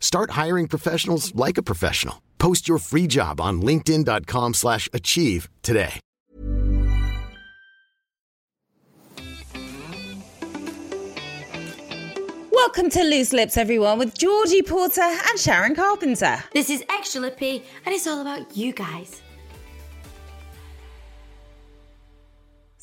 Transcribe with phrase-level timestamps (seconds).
[0.00, 2.22] Start hiring professionals like a professional.
[2.38, 6.00] Post your free job on linkedin.com/achieve slash achieve today.
[12.50, 16.42] Welcome to Loose Lips, everyone, with Georgie Porter and Sharon Carpenter.
[16.52, 19.22] This is Extra Lippy, and it's all about you guys.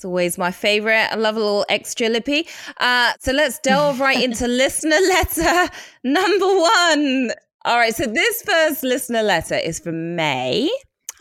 [0.06, 1.08] It's always my favorite.
[1.12, 2.48] I love a little extra lippy.
[2.78, 5.72] Uh, so let's delve right into listener letter
[6.04, 7.32] number one.
[7.66, 10.70] All right, so this first listener letter is from May.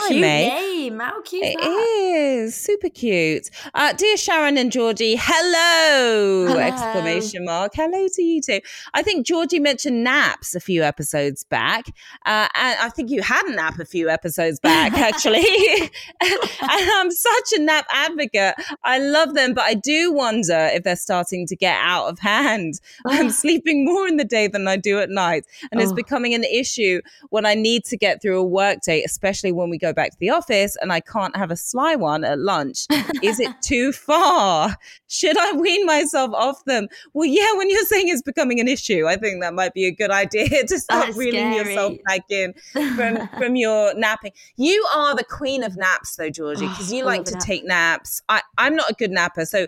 [0.00, 0.48] Hi, cute May.
[0.48, 0.98] name.
[0.98, 3.48] How cute It is super cute.
[3.74, 6.46] Uh, dear Sharon and Georgie, hello!
[6.48, 6.58] Hello.
[6.58, 7.72] Exclamation mark.
[7.74, 8.60] Hello to you too.
[8.92, 11.86] I think Georgie mentioned naps a few episodes back,
[12.26, 15.44] uh, and I think you had a nap a few episodes back, actually.
[16.20, 18.56] and I'm such a nap advocate.
[18.82, 22.80] I love them, but I do wonder if they're starting to get out of hand.
[23.06, 25.94] I'm sleeping more in the day than I do at night, and it's Oh.
[25.94, 27.00] becoming an issue
[27.30, 30.16] when I need to get through a work day, especially when we go back to
[30.18, 32.86] the office and I can't have a sly one at lunch.
[33.22, 34.76] Is it too far?
[35.08, 36.88] Should I wean myself off them?
[37.12, 39.92] Well, yeah, when you're saying it's becoming an issue, I think that might be a
[39.92, 42.54] good idea to start That's reeling yourself back in
[42.96, 44.32] from from your napping.
[44.56, 47.42] You are the queen of naps, though, Georgie, because Oh, you I like to nap.
[47.42, 48.22] take naps.
[48.28, 49.66] I, I'm not a good napper, so.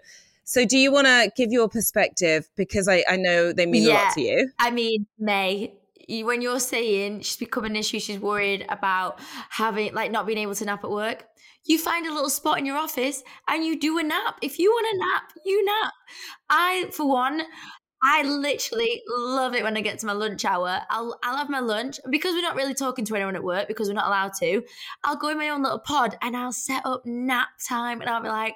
[0.48, 3.94] So, do you want to give your perspective because I, I know they mean a
[3.94, 4.52] lot to you?
[4.60, 5.72] I mean, May,
[6.06, 9.18] you, when you're saying she's become an issue, she's worried about
[9.50, 11.26] having, like, not being able to nap at work.
[11.64, 14.38] You find a little spot in your office and you do a nap.
[14.40, 15.92] If you want a nap, you nap.
[16.48, 17.42] I, for one,
[18.02, 20.80] I literally love it when I get to my lunch hour.
[20.90, 23.88] I'll I'll have my lunch because we're not really talking to anyone at work because
[23.88, 24.62] we're not allowed to.
[25.02, 28.22] I'll go in my own little pod and I'll set up nap time and I'll
[28.22, 28.54] be like,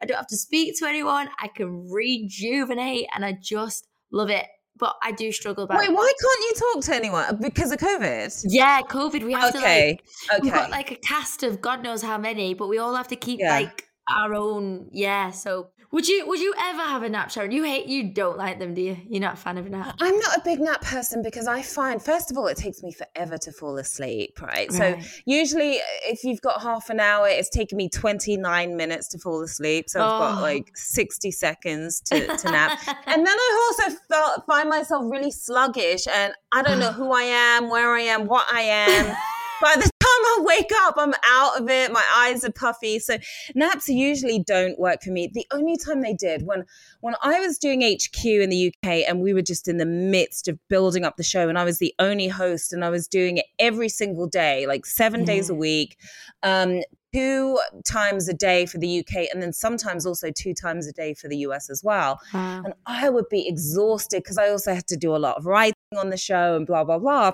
[0.00, 1.28] I don't have to speak to anyone.
[1.38, 4.46] I can rejuvenate and I just love it.
[4.78, 7.78] But I do struggle about Wait, why can't you talk to anyone uh, because of
[7.78, 8.42] COVID?
[8.44, 9.24] Yeah, COVID.
[9.24, 9.98] We have Okay,
[10.28, 12.94] to like we've got like a cast of God knows how many, but we all
[12.94, 13.54] have to keep Yeah.
[13.58, 14.88] like our own.
[14.92, 15.30] Yeah.
[15.30, 17.50] So would you would you ever have a nap, Sharon?
[17.52, 18.96] You hate you don't like them, do you?
[19.08, 19.94] You're not a fan of a nap.
[20.00, 22.92] I'm not a big nap person because I find, first of all, it takes me
[22.92, 24.72] forever to fall asleep, right?
[24.72, 25.06] So Right.
[25.26, 29.42] usually, uh, if you've got half an hour, it's taken me 29 minutes to fall
[29.42, 29.88] asleep.
[29.88, 30.42] So I've got Oh.
[30.42, 32.78] like 60 seconds to, to nap.
[33.06, 37.22] and then I also felt, find myself really sluggish and I don't know who I
[37.22, 39.06] am, where I am, what I am.
[39.62, 41.92] By the time I wake up, I'm out of it.
[41.92, 42.98] My eyes are puffy.
[42.98, 43.18] So
[43.54, 45.30] naps usually don't work for me.
[45.32, 46.64] The only time they did when
[47.00, 50.48] when I was doing HQ in the UK and we were just in the midst
[50.48, 53.38] of building up the show and I was the only host and I was doing
[53.38, 55.98] it every single day, like seven days a week.
[56.42, 56.82] Um,
[57.12, 61.14] two times a day for the UK and then sometimes also two times a day
[61.14, 62.20] for the US as well.
[62.34, 62.62] Wow.
[62.64, 65.74] And I would be exhausted because I also had to do a lot of writing
[65.98, 67.32] on the show and blah, blah, blah.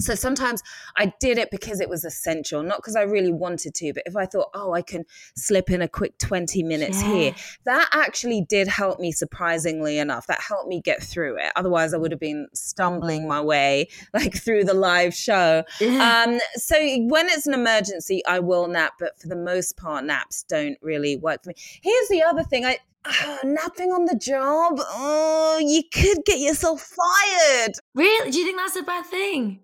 [0.00, 0.62] So sometimes
[0.96, 4.16] I did it because it was essential, not because I really wanted to, but if
[4.16, 5.04] I thought, oh, I can
[5.36, 10.26] slip in a quick 20 minutes here, that actually did help me surprisingly enough.
[10.26, 11.52] That helped me get through it.
[11.56, 15.62] Otherwise, I would have been stumbling my way like through the live show.
[15.80, 16.76] Um, so
[17.06, 21.16] when it's an emergency, I will nap, but for the most part, naps don't really
[21.16, 21.54] work for me.
[21.82, 26.80] Here's the other thing I ah, napping on the job, oh, you could get yourself
[26.80, 27.74] fired.
[27.94, 28.30] Really?
[28.30, 29.60] Do you think that's a bad thing?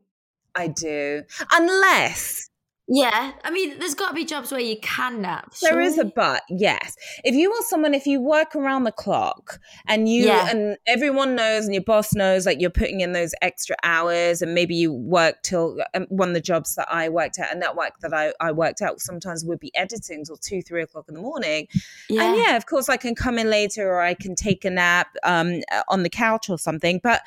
[0.58, 1.22] I do.
[1.52, 2.49] Unless
[2.90, 3.32] Yeah.
[3.44, 5.52] I mean, there's got to be jobs where you can nap.
[5.60, 6.96] there is a but, yes.
[7.22, 10.49] If you are someone, if you work around the clock and you Yeah.
[10.50, 14.55] and everyone knows and your boss knows like you're putting in those extra hours and
[14.55, 17.99] maybe you work till um, one of the jobs that I worked at, a network
[18.00, 21.20] that I, I worked at sometimes would be editing till two, three o'clock in the
[21.20, 21.69] morning.
[22.08, 25.08] And yeah, of course, I can come in later or I can take a nap
[25.25, 27.00] um, on the couch or something.
[27.02, 27.20] But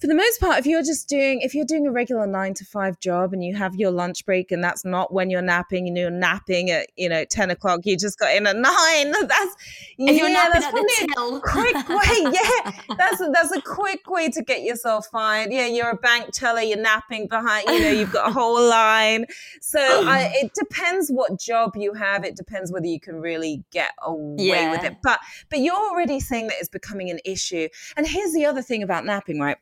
[0.00, 2.64] for the most part, if you're just doing, if you're doing a regular nine to
[2.64, 5.96] five job and you have your lunch break and that's not when you're napping and
[5.96, 9.12] you're napping at, you know, 10 o'clock, you just got in at nine.
[9.26, 9.56] That's,
[9.96, 11.36] you're yeah, napping that's at the probably till.
[11.36, 12.32] a quick way.
[12.32, 12.96] Yeah.
[12.96, 15.50] That's, a, that's a quick way to get yourself fired.
[15.50, 15.66] Yeah.
[15.66, 19.26] You're a bank teller, you're napping behind, you know, you've got a whole line.
[19.60, 22.24] So I, it depends what job you have.
[22.24, 24.98] It depends whether you can really get away with it.
[25.02, 25.18] But,
[25.50, 27.68] but you're already saying that it's becoming an issue.
[27.96, 29.56] And here's the other thing about napping, right?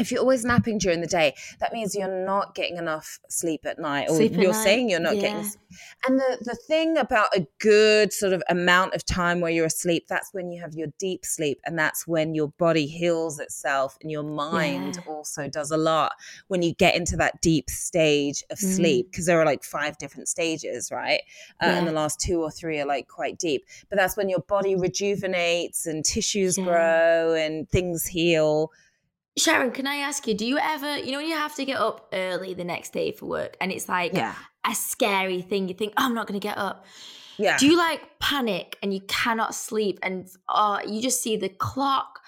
[0.00, 3.78] If you're always napping during the day, that means you're not getting enough sleep at
[3.78, 5.36] night, or Sleep you're night, saying you're not getting.
[5.36, 5.38] yeah.
[5.42, 5.56] s-
[6.04, 10.06] And the the thing about a good sort of amount of time where you're asleep,
[10.08, 14.10] that's when you have your deep sleep, and that's when your body heals itself, and
[14.10, 15.12] your mind Yeah.
[15.12, 16.14] also does a lot
[16.48, 18.74] when you get into that deep stage of Mm.
[18.76, 21.20] sleep, because there are like five different stages, right?
[21.62, 24.40] Uh, And the last two or three are like quite deep, but that's when your
[24.40, 26.64] body rejuvenates and tissues Yeah.
[26.64, 28.72] grow and things heal.
[29.36, 31.78] Sharon, can I ask you, do you ever, you know, when you have to get
[31.78, 34.34] up early the next day for work and it's like Yeah.
[34.66, 36.84] a scary thing, you think, oh, I'm not going to get up.
[37.36, 37.58] Yeah.
[37.58, 42.20] Do you like panic and you cannot sleep and uh, you just see the clock,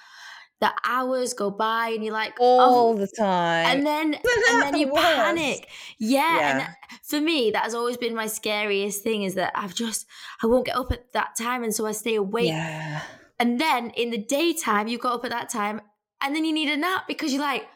[0.60, 3.66] the hours go by and you're like, all oh, the time.
[3.66, 4.14] and then
[4.50, 5.04] and then you worst?
[5.06, 5.68] panic.
[5.98, 6.58] Yeah, Yeah.
[6.66, 10.06] and for me, that has always been my scariest thing is that I've just
[10.42, 12.48] I won't get up at that time, and so I stay awake.
[12.48, 13.02] yeah.
[13.38, 15.82] And then in the daytime, you got up at that time,
[16.22, 17.66] and then you need a nap because you're like,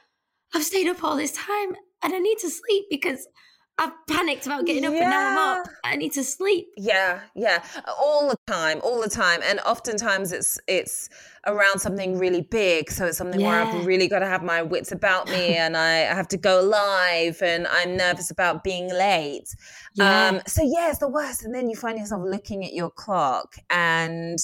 [0.55, 3.27] I've stayed up all this time, and I need to sleep because
[3.81, 5.69] I've panicked about getting up, and now I'm up.
[5.85, 6.67] I need to sleep.
[6.77, 7.65] Yeah, yeah,
[7.99, 11.09] all the time, all the time, and oftentimes it's it's
[11.47, 12.91] around something really big.
[12.91, 15.93] So it's something where I've really got to have my wits about me, and I
[16.01, 19.49] have to go live, and I'm nervous about being late.
[19.95, 20.29] Yeah.
[20.29, 21.45] Um, so yeah, it's the worst.
[21.45, 24.39] And then you find yourself looking at your clock, and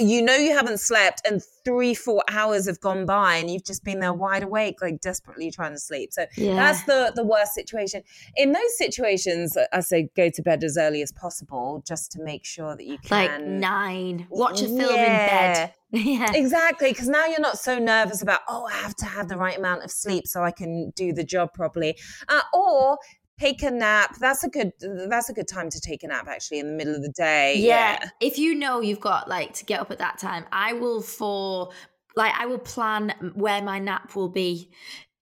[0.00, 3.82] you know you haven't slept, and three, four hours have gone by, and you've just
[3.84, 6.12] been there wide awake, like desperately trying to sleep.
[6.12, 6.54] So Yeah.
[6.54, 8.02] that's the the worst situation.
[8.36, 12.44] In those situations, I say go to bed as early as possible, just to make
[12.44, 13.10] sure that you can.
[13.32, 14.26] like nine.
[14.30, 14.90] Watch a film Yeah.
[14.92, 15.74] in bed.
[15.92, 16.32] yeah.
[16.34, 19.56] Exactly, because now you're not so nervous about, oh, I have to have the right
[19.58, 21.96] amount of sleep so I can do the job properly.
[22.28, 22.98] Uh, or
[23.40, 24.16] take a nap.
[24.18, 24.72] That's a good.
[24.80, 26.26] That's a good time to take a nap.
[26.28, 27.56] Actually, in the middle of the day.
[27.58, 27.98] yeah.
[28.00, 28.08] Yeah.
[28.20, 31.70] If you know you've got like to get up at that time, I will for
[32.14, 34.70] like I will plan where my nap will be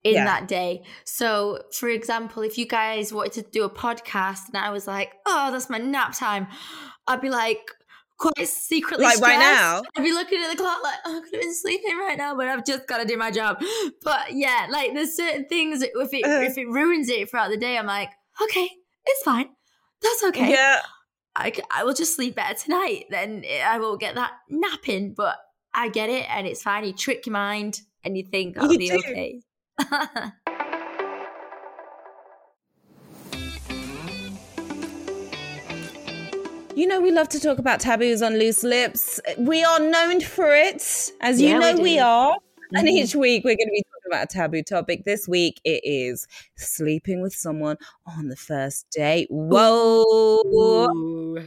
[0.05, 0.25] in Yeah.
[0.27, 0.85] that day.
[1.05, 5.13] So, for example, if you guys wanted to do a podcast and I was like,
[5.27, 6.47] "Oh, that's my nap time,"
[7.07, 7.71] I'd be like
[8.19, 9.83] quite secretly Like right now?
[9.97, 12.35] I'd be looking at the clock like, "Oh, I could have been sleeping right now,
[12.35, 13.63] but I've just got to do my job."
[14.03, 16.43] But yeah, like there's certain things if it Uh.
[16.43, 18.11] if it ruins it throughout the day, I'm like,
[18.43, 18.69] "Okay,
[19.07, 19.49] it's fine."
[20.03, 20.51] That's okay.
[20.51, 20.81] Yeah.
[21.37, 23.07] I I will just sleep better tonight.
[23.11, 25.15] Then I won't get that napping.
[25.15, 25.37] But
[25.73, 26.85] I get it, and it's fine.
[26.85, 28.97] You trick your mind, and you think I'll You be do.
[28.99, 29.41] okay.
[36.77, 39.21] You know, we love to talk about taboos on loose lips.
[39.39, 42.01] We are known for it, as you Yeah, we know we, do.
[42.01, 42.37] are.
[42.73, 42.91] And Mhm.
[42.91, 45.05] each week we're going to be talking about a taboo topic.
[45.05, 46.27] This week it is
[46.57, 47.77] sleeping with someone
[48.07, 49.29] on the first date.
[49.31, 50.03] Whoa.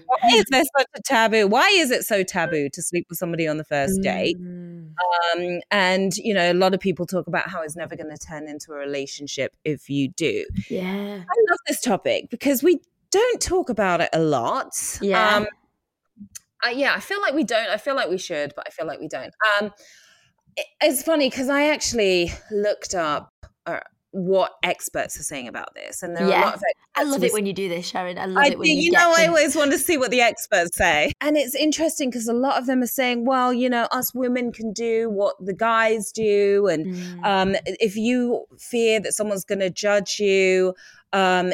[0.05, 1.47] Why is there such a taboo?
[1.47, 4.37] Why is it so taboo to sleep with somebody on the first date?
[4.39, 4.93] Mm.
[5.35, 8.25] Um, and, you know, a lot of people talk about how it's never going to
[8.25, 10.45] turn into a relationship if you do.
[10.69, 11.15] Yeah.
[11.29, 12.79] I love this topic because we
[13.17, 14.73] don't talk about it a lot.
[15.01, 15.37] Yeah.
[15.37, 15.47] Um,
[16.63, 17.69] I, yeah, I feel like we don't.
[17.69, 19.33] I feel like we should, but I feel like we don't.
[19.59, 19.71] Um,
[20.55, 23.29] it- it's funny because I actually looked up
[23.65, 23.79] uh,
[24.17, 26.61] what experts are saying about this, and there are a lot of.
[26.95, 28.17] I love it when you do this, Sharon.
[28.17, 28.71] I love I it when do.
[28.71, 31.11] you, You know, I always want to see what the experts say.
[31.21, 34.51] And it's interesting because a lot of them are saying, well, you know, us women
[34.51, 36.67] can do what the guys do.
[36.67, 37.25] And Mm.
[37.25, 40.73] um, if you fear that someone's going to judge you,
[41.13, 41.53] um,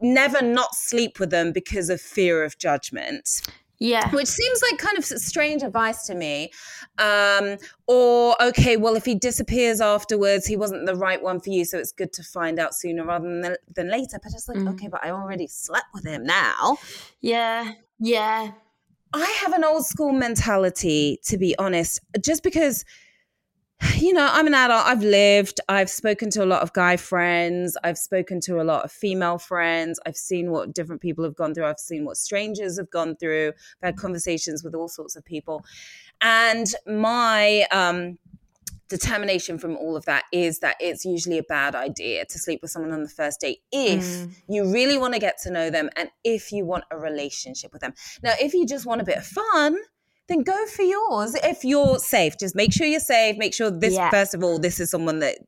[0.00, 3.40] never not sleep with them because of fear of judgment
[3.78, 4.10] yeah.
[4.10, 6.50] which seems like kind of strange advice to me.
[6.98, 7.56] Um,
[7.86, 11.78] or, okay, well, if he disappears afterwards, he wasn't the right one for you, so
[11.78, 14.18] it's good to find out sooner rather than, than later.
[14.22, 14.70] But it's like, Mm.
[14.74, 16.78] okay, but I already slept with him now.
[17.20, 17.72] Yeah.
[18.00, 18.52] Yeah.
[19.12, 22.84] I have an old school mentality, to be honest, just because.
[23.96, 24.86] You know, I'm an adult.
[24.86, 25.60] I've lived.
[25.68, 27.76] I've spoken to a lot of guy friends.
[27.84, 30.00] I've spoken to a lot of female friends.
[30.06, 31.66] I've seen what different people have gone through.
[31.66, 33.48] I've seen what strangers have gone through.
[33.82, 35.64] I've had conversations with all sorts of people.
[36.20, 38.18] And my um,
[38.88, 42.70] determination from all of that is that it's usually a bad idea to sleep with
[42.70, 44.34] someone on the first date if Mm.
[44.48, 47.82] you really want to get to know them and if you want a relationship with
[47.82, 47.94] them.
[48.22, 49.76] Now, if you just want a bit of fun,
[50.28, 51.34] then go for yours.
[51.42, 53.36] If you're safe, just make sure you're safe.
[53.36, 54.10] Make sure this, Yeah.
[54.10, 55.38] first of all, this is someone that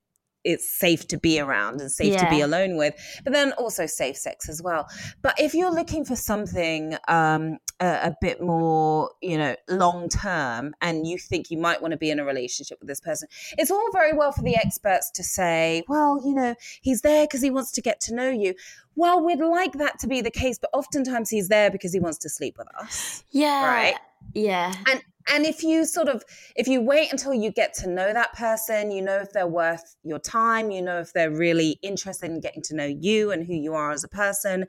[0.45, 2.25] it's safe to be around and safe yeah.
[2.25, 2.95] to be alone with,
[3.25, 4.87] but then also safe sex as well.
[5.23, 10.75] But if you're looking for something um, a, a, bit more, you know, long term,
[10.81, 13.71] and you think you might want to be in a relationship with this person, it's
[13.71, 17.51] all very well for the experts to say, well, you know, he's there because he
[17.51, 18.55] wants to get to know you.
[18.97, 22.19] Well, we'd like that to be the case, but oftentimes he's there because he wants
[22.19, 23.25] to sleep with us.
[23.31, 23.67] Yeah.
[23.67, 23.95] Right.
[24.35, 24.73] Yeah.
[24.87, 26.25] And and if you sort of
[26.57, 29.97] if you wait until you get to know that person you know if they're worth
[30.03, 33.55] your time you know if they're really interested in getting to know you and who
[33.55, 34.67] you are as a person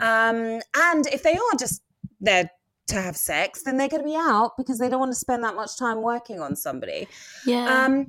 [0.00, 1.82] um, and if they are just
[2.20, 2.50] there
[2.86, 5.44] to have sex then they're going to be out because they don't want to spend
[5.44, 7.06] that much time working on somebody
[7.46, 8.06] yeah um,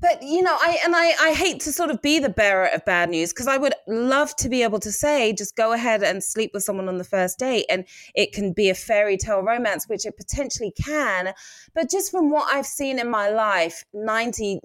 [0.00, 2.84] but you know i and i i hate to sort of be the bearer of
[2.84, 6.24] bad news because i would love to be able to say just go ahead and
[6.24, 9.88] sleep with someone on the first date and it can be a fairy tale romance
[9.88, 11.32] which it potentially can
[11.74, 14.62] but just from what i've seen in my life 99%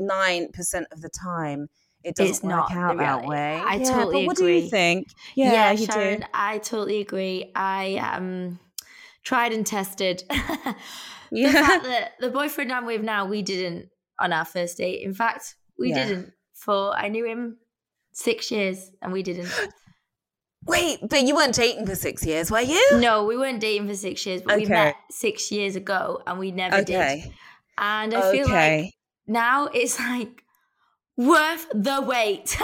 [0.92, 1.70] of the time
[2.04, 3.60] it doesn't it's work not out that way.
[3.66, 4.60] I yeah, totally what agree.
[4.60, 5.08] do you think?
[5.34, 6.26] Yeah, yeah you Sharon, do.
[6.36, 7.52] I totally agree.
[7.56, 8.60] I um
[9.24, 10.24] tried and tested.
[10.30, 10.76] the
[11.32, 11.52] yeah.
[11.52, 15.02] fact that the boyfriend I'm with now, we didn't on our first date.
[15.02, 16.08] In fact, we yeah.
[16.08, 16.34] didn't.
[16.54, 17.58] For I knew him
[18.14, 19.52] six years and we didn't.
[20.68, 22.98] Wait, but you weren't dating for six years, were you?
[22.98, 24.64] No, we weren't dating for six years, but okay.
[24.64, 27.22] we met six years ago and we never okay.
[27.24, 27.34] did.
[27.78, 28.94] And I feel like
[29.28, 30.44] now it's like
[31.18, 32.58] worth the wait.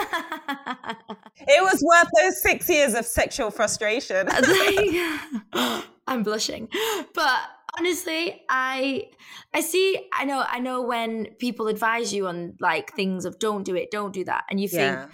[1.47, 4.27] it was worth those six years of sexual frustration.
[6.07, 6.69] I'm blushing.
[7.13, 7.39] But
[7.77, 9.05] honestly i
[9.53, 13.63] i see i know i know when people advise you on like things of don't
[13.63, 15.07] do it don't do that and you think yeah.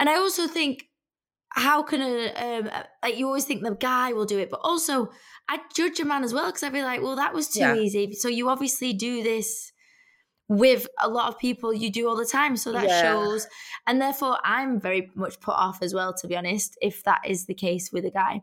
[0.00, 0.84] and i also think
[1.50, 2.70] how can a um,
[3.02, 5.08] like you always think the guy will do it but also
[5.48, 7.76] i judge a man as well because i'd be like well that was too yeah.
[7.76, 9.72] easy so you obviously do this
[10.48, 12.56] with a lot of people you do all the time.
[12.56, 13.00] So that yeah.
[13.00, 13.46] shows.
[13.86, 17.46] And therefore, I'm very much put off as well, to be honest, if that is
[17.46, 18.42] the case with a guy.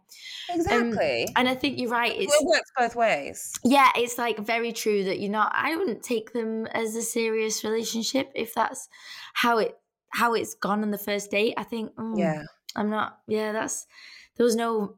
[0.50, 1.26] Exactly.
[1.26, 2.14] Um, and I think you're right.
[2.16, 3.54] It's, it works both ways.
[3.64, 7.64] Yeah, it's like very true that you're not, I wouldn't take them as a serious
[7.64, 8.90] relationship if that's
[9.34, 9.78] how it
[10.14, 11.54] how it's gone on the first date.
[11.56, 12.44] I think, mm, yeah,
[12.76, 13.88] I'm not, yeah, that's,
[14.36, 14.96] there was no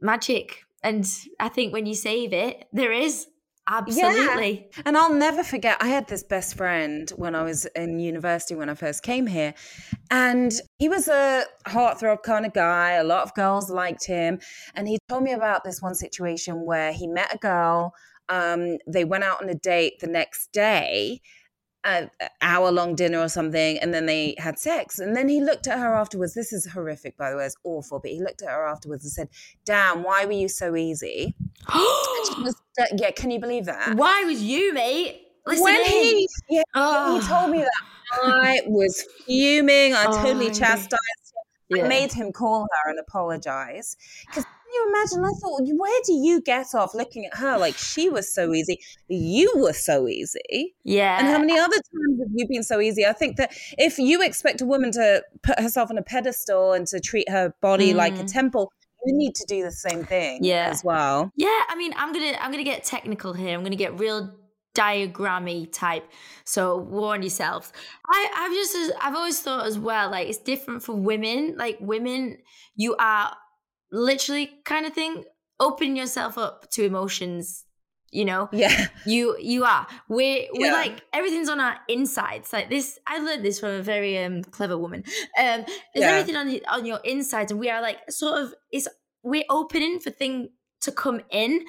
[0.00, 0.64] magic.
[0.82, 1.06] And
[1.38, 3.26] I think when you save it, there is
[3.66, 4.68] Absolutely.
[4.76, 4.82] Yeah.
[4.84, 8.68] And I'll never forget, I had this best friend when I was in university when
[8.68, 9.54] I first came here.
[10.10, 12.92] And he was a heartthrob kind of guy.
[12.92, 14.38] A lot of girls liked him.
[14.74, 17.94] And he told me about this one situation where he met a girl.
[18.28, 21.20] Um, they went out on a date the next day
[21.84, 25.66] an hour long dinner or something and then they had sex and then he looked
[25.66, 28.48] at her afterwards this is horrific by the way it's awful but he looked at
[28.48, 29.28] her afterwards and said
[29.66, 31.34] damn why were you so easy
[31.74, 32.54] was,
[32.96, 37.20] yeah can you believe that why was you mate Listen when he yeah, oh.
[37.20, 37.72] he told me that
[38.22, 41.84] i was fuming i oh, totally chastised him yeah.
[41.84, 45.24] I made him call her and apologize because can you imagine?
[45.24, 48.80] I thought, where do you get off looking at her like she was so easy?
[49.08, 50.74] You were so easy.
[50.84, 51.18] Yeah.
[51.18, 53.06] And how many other times have you been so easy?
[53.06, 56.86] I think that if you expect a woman to put herself on a pedestal and
[56.88, 57.96] to treat her body mm.
[57.96, 58.32] like a mm.
[58.32, 58.72] temple,
[59.06, 60.68] you need to do the same thing yeah.
[60.70, 61.30] as well.
[61.36, 63.56] Yeah, I mean, I'm gonna I'm gonna get technical here.
[63.56, 64.34] I'm gonna get real
[64.74, 66.10] diagrammy type.
[66.44, 67.72] So warn yourselves.
[68.06, 71.56] I I've just I've always thought as well like it's different for women.
[71.56, 72.38] Like women,
[72.74, 73.36] you are
[73.92, 75.24] literally kind of thing
[75.60, 77.64] open yourself up to emotions
[78.14, 80.72] you know yeah you you are we're we're yeah.
[80.72, 84.78] like everything's on our insides like this i learned this from a very um clever
[84.78, 85.02] woman
[85.38, 85.66] um there's
[85.96, 86.10] yeah.
[86.12, 88.88] everything on on your insides and we are like sort of it's
[89.22, 90.48] we're opening for thing
[90.80, 91.64] to come in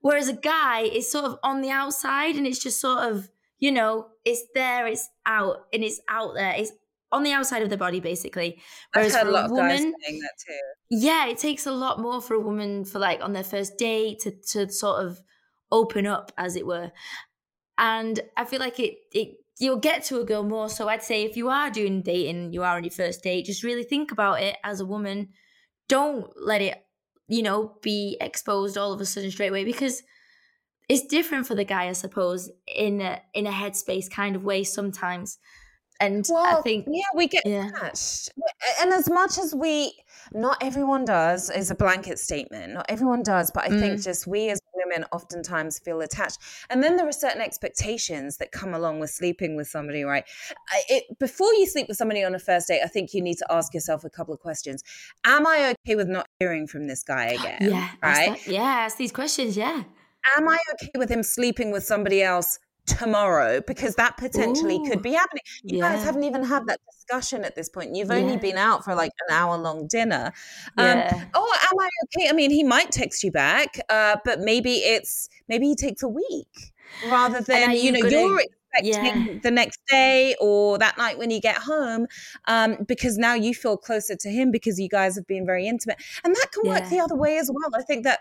[0.00, 3.28] whereas a guy is sort of on the outside and it's just sort of
[3.58, 6.72] you know it's there it's out and it's out there it's
[7.12, 8.60] on the outside of the body, basically.
[8.92, 10.60] Whereas I've heard a lot of woman, guys saying that too.
[10.90, 14.20] Yeah, it takes a lot more for a woman for like on their first date
[14.20, 15.20] to to sort of
[15.72, 16.92] open up, as it were.
[17.78, 20.68] And I feel like it it you'll get to a girl more.
[20.68, 23.62] So I'd say if you are doing dating, you are on your first date, just
[23.62, 25.28] really think about it as a woman.
[25.88, 26.82] Don't let it,
[27.28, 30.02] you know, be exposed all of a sudden straight away because
[30.88, 34.64] it's different for the guy, I suppose, in a in a headspace kind of way
[34.64, 35.38] sometimes.
[36.00, 37.68] And well, I think yeah, we get yeah.
[37.68, 38.30] attached.
[38.80, 39.92] And as much as we
[40.32, 42.72] not everyone does is a blanket statement.
[42.72, 43.80] Not everyone does, but I mm.
[43.80, 46.38] think just we as women oftentimes feel attached.
[46.68, 50.24] And then there are certain expectations that come along with sleeping with somebody, right?
[50.88, 53.46] It, before you sleep with somebody on a first date, I think you need to
[53.50, 54.82] ask yourself a couple of questions.
[55.24, 57.58] Am I okay with not hearing from this guy again?
[57.60, 57.88] Yeah.
[58.02, 58.30] Right?
[58.30, 59.84] That, yeah, ask these questions, yeah.
[60.36, 62.58] Am I okay with him sleeping with somebody else
[62.98, 65.42] tomorrow because that potentially Ooh, could be happening.
[65.62, 65.94] You yeah.
[65.94, 67.94] guys haven't even had that discussion at this point.
[67.94, 68.38] You've only Yeah.
[68.40, 70.32] been out for like an hour long dinner.
[70.76, 71.02] Um,
[71.34, 72.28] oh, am I okay?
[72.28, 76.08] I mean, he might text you back, uh, but maybe it's maybe he takes a
[76.08, 76.72] week
[77.10, 79.40] rather than you you know gonna- you're expecting Yeah.
[79.42, 82.06] the next day or that night when you get home
[82.46, 85.98] um, because now you feel closer to him because you guys have been very intimate,
[86.24, 86.88] and that can work Yeah.
[86.90, 87.70] the other way as well.
[87.74, 88.20] I think that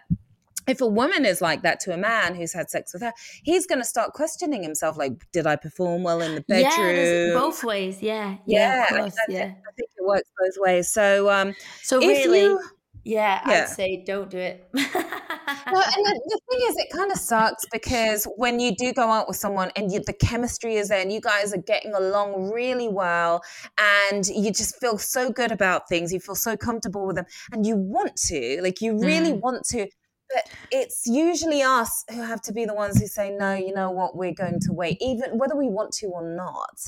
[0.68, 3.14] if a woman is like that to a man who's had sex with her,
[3.44, 4.98] he's going to start questioning himself.
[4.98, 6.96] Like, did I perform well in the Yeah, bedroom?
[6.96, 8.02] there's both ways.
[8.02, 8.38] Yeah.
[8.46, 8.98] yeah, Yeah.
[9.00, 9.16] Course.
[9.18, 9.40] I Yeah.
[9.40, 10.92] think, I think it works both ways.
[10.92, 12.60] So, um, So really, you,
[13.04, 13.62] yeah, Yeah.
[13.64, 14.70] I'd say don't do it.
[14.74, 19.10] no, and the, the thing is, it kind of sucks because when you do go
[19.10, 22.52] out with someone and you, the chemistry is there and you guys are getting along
[22.52, 23.42] really well
[23.80, 27.66] and you just feel so good about things, you feel so comfortable with them and
[27.66, 29.42] you want to, like, you really Mm.
[29.42, 29.88] want to.
[30.34, 33.90] But it's usually us who have to be the ones who say, no, you know
[33.90, 36.80] what, we're going to wait, even whether we want to or not,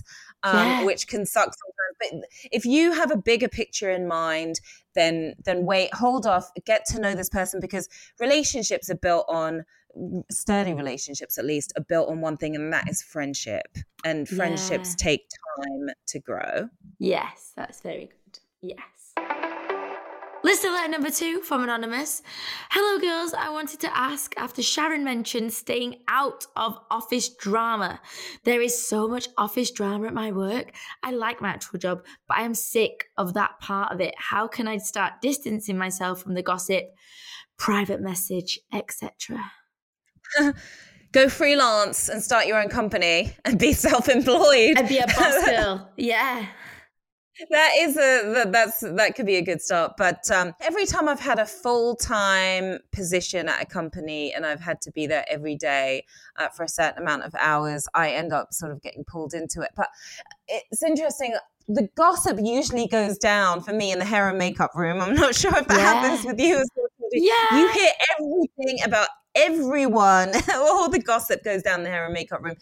[0.44, 0.84] um, Yeah.
[0.86, 2.22] which can suck sometimes.
[2.22, 4.60] But if you have a bigger picture in mind,
[4.94, 9.66] then then wait, hold off, get to know this person because relationships are built on
[10.32, 14.96] sturdy relationships at least are built on one thing and that is friendship and friendships
[14.96, 14.96] Yeah.
[14.96, 16.70] take time to grow
[17.00, 18.40] yes, that's very good.
[20.52, 22.22] Letter number two from Anonymous.
[22.72, 23.34] Hello, girls.
[23.34, 28.02] I wanted to ask after Sharon mentioned staying out of office drama.
[28.44, 30.74] There is so much office drama at my work.
[31.04, 34.14] I like my actual job, but I am sick of that part of it.
[34.18, 36.84] How can I start distancing myself from the gossip,
[37.58, 39.40] private message, etc.?
[41.14, 45.90] go freelance and start your own company and be self-employed And be a boss girl.
[45.96, 46.46] Yeah.
[47.50, 51.08] That is a that, that's that could be a good start but um, every time
[51.10, 55.56] i've had a full-time position at a company and i've had to be there every
[55.56, 56.04] day
[56.38, 59.62] uh, for a certain amount of hours i end up sort of getting pulled into
[59.62, 59.88] it but
[60.48, 61.36] it's interesting
[61.68, 65.36] the gossip usually goes down for me in the hair and makeup room i'm not
[65.42, 65.94] sure if that Yeah.
[66.02, 66.64] happens with you
[67.12, 67.58] Yeah.
[67.60, 72.56] you hear everything about everyone all the gossip goes down the hair and makeup room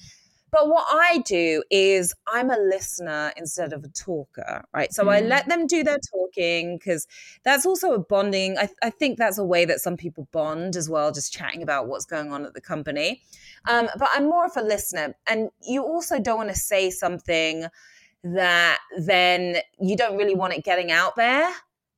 [0.51, 4.93] but what I do is I'm a listener instead of a talker, right?
[4.93, 5.27] So I Mm.
[5.29, 7.07] let them do their talking because
[7.43, 8.57] that's also a bonding.
[8.57, 11.87] I, I think that's a way that some people bond as well, just chatting about
[11.87, 13.21] what's going on at the company.
[13.67, 15.15] Um, but I'm more of a listener.
[15.27, 17.65] And you also don't want to say something
[18.23, 21.49] that then you don't really want it getting out there.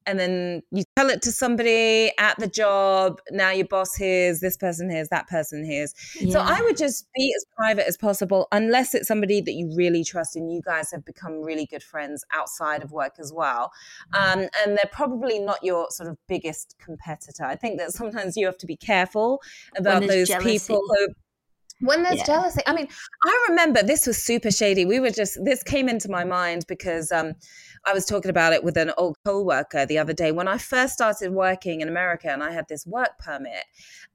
[0.05, 3.19] And then you tell it to somebody at the job.
[3.31, 5.93] Now your boss hears, this person hears, that person hears.
[6.31, 10.03] So I would just be as private as possible, unless it's somebody that you really
[10.03, 13.71] trust and you guys have become really good friends outside of work as well.
[14.13, 17.45] Um, and they're probably not your sort of biggest competitor.
[17.45, 19.41] I think that sometimes you have to be careful
[19.77, 20.59] about those jealousy.
[20.59, 21.07] people who.
[21.83, 22.25] When there's Yeah.
[22.25, 22.87] jealousy, I mean,
[23.25, 24.85] I remember this was super shady.
[24.85, 27.33] We were just this came into my mind because um,
[27.85, 30.31] I was talking about it with an old co-worker the other day.
[30.31, 33.63] When I first started working in America and I had this work permit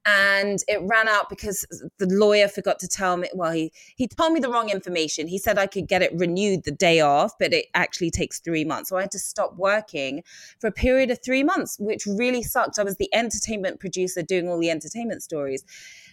[0.05, 1.65] and it ran out because
[1.97, 5.27] the lawyer forgot to tell me well he he told me the wrong information.
[5.27, 8.63] He said i could get it renewed the day off but it actually takes three
[8.63, 8.89] months.
[8.89, 10.23] So i had to stop working
[10.59, 12.79] for a period of three months which really sucked.
[12.79, 15.63] I was the entertainment producer doing all the entertainment stories.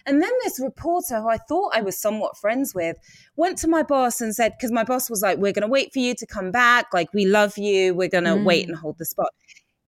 [0.05, 2.97] And then this reporter who I thought I was somewhat friends with
[3.35, 5.91] went to my boss and said, because my boss was like, we're going to wait
[5.93, 6.93] for you to come back.
[6.93, 7.93] Like, we love you.
[7.93, 9.29] We're going to wait and hold the spot.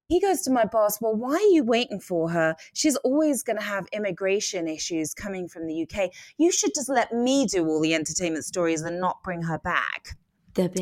[0.10, 2.56] He goes to my boss, well, why are you waiting for her?
[2.74, 6.12] She's always going to have immigration issues coming from the UK.
[6.38, 10.15] You should just let me do all the entertainment stories and not bring her back.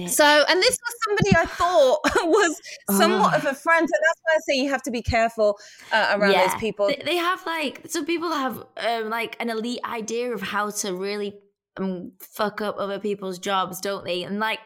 [0.08, 2.62] So, and this was somebody I thought was
[2.92, 3.38] somewhat Oh.
[3.40, 3.90] of a friend.
[3.90, 5.58] So that's why I say you have to be careful
[5.92, 6.88] uh, around those people.
[6.88, 10.94] They, they have like some people have um, like an elite idea of how to
[10.96, 11.34] really
[11.76, 14.24] um, fuck up other people's jobs, don't they?
[14.24, 14.60] And like,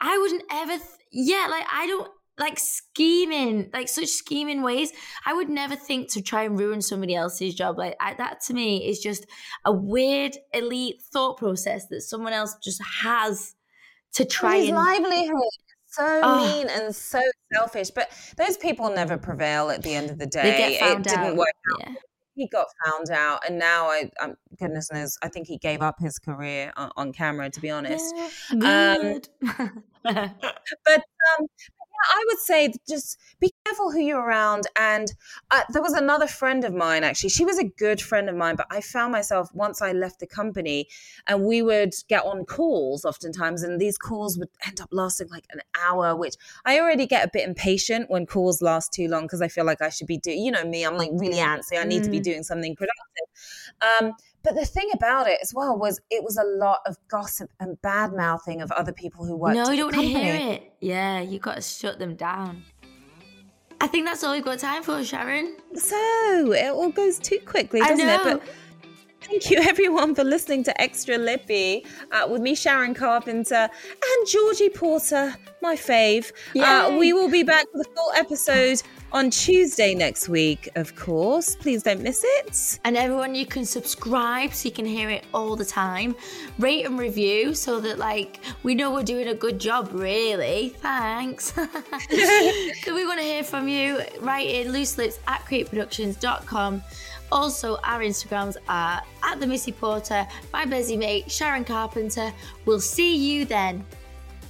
[0.00, 0.82] I wouldn't ever, th-
[1.12, 4.92] yeah, like I don't like scheming, like such scheming ways.
[5.26, 7.78] I would never think to try and ruin somebody else's job.
[7.78, 9.26] Like I, that to me is just
[9.64, 13.54] a weird elite thought process that someone else just has
[14.14, 14.76] to try his and.
[14.76, 15.34] livelihood
[15.90, 16.36] so Oh.
[16.38, 17.20] mean and so
[17.52, 21.06] selfish but those people never prevail at the end of the day They get found
[21.06, 21.94] it didn't work out Yeah.
[22.38, 25.96] He got found out and now i um, goodness knows i think he gave up
[25.98, 28.14] his career on, on camera to be honest
[28.50, 28.58] Um,
[29.00, 29.28] Good.
[30.04, 31.02] but
[31.38, 34.66] um yeah, I would say just be careful who you're around.
[34.76, 35.12] And
[35.50, 37.30] uh, there was another friend of mine, actually.
[37.30, 40.26] She was a good friend of mine, but I found myself once I left the
[40.26, 40.88] company
[41.26, 45.46] and we would get on calls oftentimes, and these calls would end up lasting like
[45.50, 46.34] an hour, which
[46.64, 49.82] I already get a bit impatient when calls last too long because I feel like
[49.82, 51.78] I should be doing, you know, me, I'm like really antsy.
[51.80, 52.22] I need to be Mm.
[52.22, 53.26] doing something productive.
[53.80, 54.12] Um,
[54.48, 57.80] but the thing about it as well was it was a lot of gossip and
[57.82, 59.56] bad mouthing of other people who worked.
[59.56, 60.72] No, you don't want to hear it.
[60.80, 62.62] Yeah, you got to shut them down.
[63.80, 65.56] I think that's all we've got time for, Sharon.
[65.74, 68.20] So it all goes too quickly, doesn't it?
[68.24, 68.42] But
[69.20, 74.70] thank you everyone for listening to Extra Lippy uh, with me, Sharon Carpenter, and Georgie
[74.70, 76.32] Porter, my fave.
[76.58, 78.82] Uh, we will be back with a full episode
[79.12, 81.56] on Tuesday next week, of course.
[81.56, 82.78] Please don't miss it.
[82.84, 86.14] And everyone, you can subscribe so you can hear it all the time.
[86.58, 90.70] Rate and review so that, like, we know we're doing a good job, really.
[90.80, 91.52] Thanks.
[91.52, 94.02] so we want to hear from you.
[94.20, 96.82] Write in looselips at createproductions.com.
[97.30, 102.32] Also, our Instagrams are at the Missy Porter, my busy mate, Sharon Carpenter.
[102.64, 103.84] We'll see you then.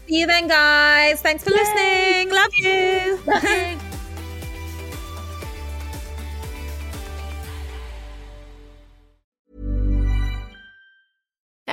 [0.07, 1.21] See you then, guys.
[1.21, 2.31] Thanks for listening.
[2.31, 3.79] Love you.